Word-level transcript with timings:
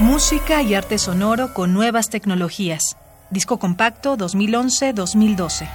Música 0.00 0.62
y 0.62 0.74
arte 0.74 0.96
sonoro 0.96 1.52
con 1.52 1.74
nuevas 1.74 2.08
tecnologías. 2.08 2.96
Disco 3.30 3.58
compacto 3.58 4.16
2011-2012. 4.16 5.68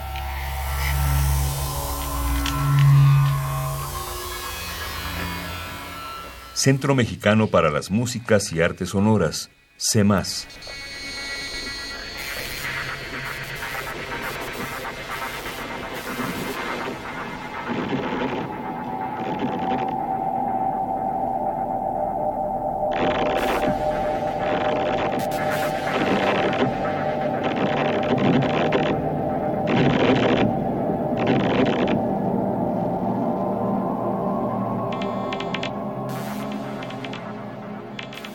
Centro 6.54 6.96
Mexicano 6.96 7.48
para 7.48 7.70
las 7.70 7.92
Músicas 7.92 8.54
y 8.54 8.62
Artes 8.62 8.92
Sonoras, 8.92 9.50
CEMAS. 9.78 10.48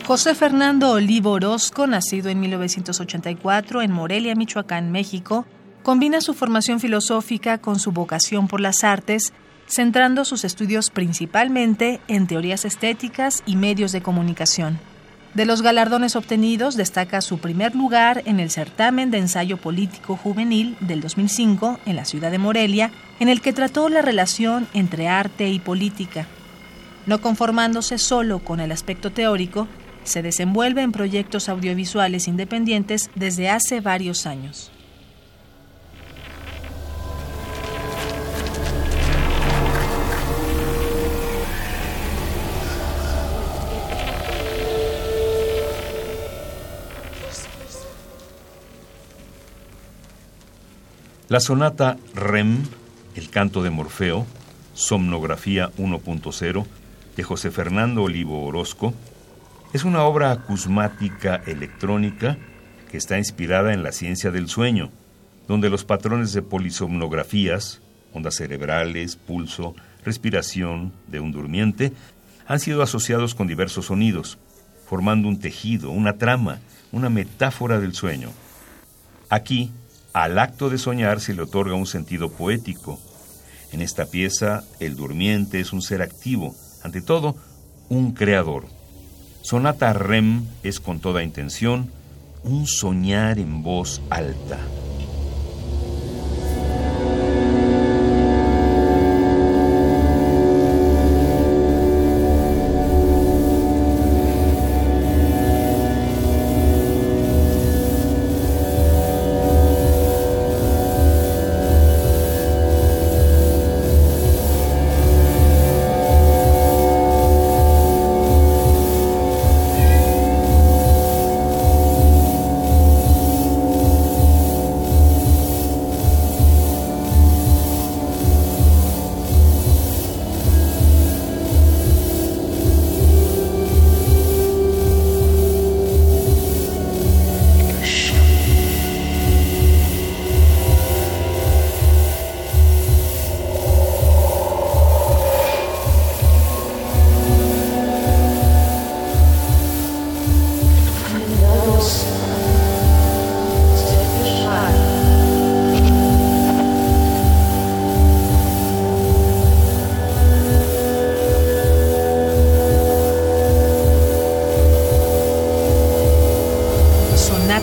José 0.09 0.33
Fernando 0.33 0.93
Olivo 0.93 1.29
Orozco, 1.29 1.85
nacido 1.85 2.29
en 2.29 2.39
1984 2.39 3.83
en 3.83 3.91
Morelia, 3.91 4.33
Michoacán, 4.33 4.91
México, 4.91 5.45
combina 5.83 6.19
su 6.19 6.33
formación 6.33 6.79
filosófica 6.79 7.59
con 7.59 7.77
su 7.79 7.91
vocación 7.91 8.47
por 8.47 8.59
las 8.59 8.83
artes, 8.83 9.33
centrando 9.67 10.25
sus 10.25 10.45
estudios 10.45 10.89
principalmente 10.89 12.01
en 12.07 12.25
teorías 12.25 12.65
estéticas 12.65 13.43
y 13.45 13.55
medios 13.55 13.91
de 13.91 14.01
comunicación. 14.01 14.79
De 15.35 15.45
los 15.45 15.61
galardones 15.61 16.15
obtenidos 16.15 16.75
destaca 16.75 17.21
su 17.21 17.37
primer 17.37 17.75
lugar 17.75 18.23
en 18.25 18.39
el 18.39 18.49
certamen 18.49 19.11
de 19.11 19.19
ensayo 19.19 19.57
político 19.57 20.17
juvenil 20.17 20.75
del 20.79 21.01
2005 21.01 21.81
en 21.85 21.95
la 21.95 22.05
ciudad 22.05 22.31
de 22.31 22.39
Morelia, 22.39 22.89
en 23.19 23.29
el 23.29 23.41
que 23.41 23.53
trató 23.53 23.89
la 23.89 24.01
relación 24.01 24.67
entre 24.73 25.07
arte 25.07 25.49
y 25.49 25.59
política. 25.59 26.25
No 27.05 27.21
conformándose 27.21 27.99
solo 27.99 28.39
con 28.39 28.59
el 28.59 28.71
aspecto 28.71 29.11
teórico, 29.11 29.67
se 30.09 30.21
desenvuelve 30.21 30.81
en 30.81 30.91
proyectos 30.91 31.47
audiovisuales 31.47 32.27
independientes 32.27 33.09
desde 33.15 33.49
hace 33.49 33.79
varios 33.79 34.25
años. 34.25 34.71
La 51.29 51.39
sonata 51.39 51.97
REM, 52.15 52.63
el 53.13 53.29
canto 53.29 53.61
de 53.61 53.69
Morfeo, 53.69 54.25
Somnografía 54.73 55.69
1.0, 55.77 56.65
de 57.15 57.23
José 57.23 57.51
Fernando 57.51 58.01
Olivo 58.01 58.43
Orozco, 58.45 58.95
es 59.71 59.83
una 59.83 60.03
obra 60.03 60.31
acusmática 60.31 61.41
electrónica 61.45 62.37
que 62.89 62.97
está 62.97 63.17
inspirada 63.19 63.73
en 63.73 63.83
la 63.83 63.91
ciencia 63.91 64.31
del 64.31 64.47
sueño, 64.47 64.91
donde 65.47 65.69
los 65.69 65.85
patrones 65.85 66.33
de 66.33 66.41
polisomnografías, 66.41 67.81
ondas 68.11 68.35
cerebrales, 68.35 69.15
pulso, 69.15 69.75
respiración 70.03 70.91
de 71.07 71.19
un 71.19 71.31
durmiente, 71.31 71.93
han 72.47 72.59
sido 72.59 72.81
asociados 72.81 73.35
con 73.35 73.45
diversos 73.45 73.87
sonidos, 73.87 74.39
formando 74.87 75.27
un 75.27 75.39
tejido, 75.39 75.91
una 75.91 76.17
trama, 76.17 76.59
una 76.91 77.09
metáfora 77.09 77.79
del 77.79 77.93
sueño. 77.93 78.31
Aquí, 79.29 79.71
al 80.13 80.39
acto 80.39 80.71
de 80.71 80.79
soñar 80.79 81.21
se 81.21 81.35
le 81.35 81.43
otorga 81.43 81.75
un 81.75 81.85
sentido 81.85 82.31
poético. 82.31 82.99
En 83.71 83.83
esta 83.83 84.07
pieza, 84.07 84.63
el 84.79 84.95
durmiente 84.95 85.59
es 85.59 85.73
un 85.73 85.83
ser 85.83 86.01
activo, 86.01 86.55
ante 86.83 87.01
todo, 87.01 87.35
un 87.87 88.13
creador. 88.13 88.78
Sonata 89.41 89.93
Rem 89.93 90.45
es 90.63 90.79
con 90.79 90.99
toda 90.99 91.23
intención 91.23 91.89
un 92.43 92.67
soñar 92.67 93.39
en 93.39 93.63
voz 93.63 94.01
alta. 94.09 94.59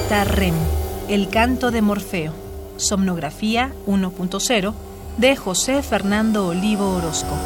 REM, 0.08 0.54
El 1.08 1.28
canto 1.28 1.72
de 1.72 1.82
Morfeo, 1.82 2.32
Somnografía 2.76 3.72
1.0, 3.86 4.74
de 5.16 5.36
José 5.36 5.82
Fernando 5.82 6.47
Olivo 6.47 6.94
Orozco. 6.94 7.36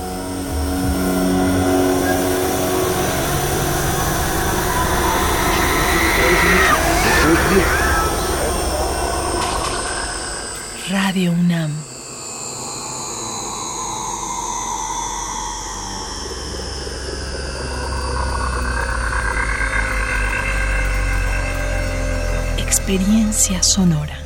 Radio 10.90 11.32
UNAM. 11.32 11.89
Experiencia 22.90 23.62
sonora. 23.62 24.19